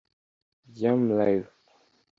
[0.79, 1.49] ‘Yam Live’